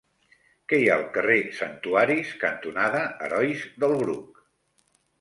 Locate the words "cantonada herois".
2.47-3.71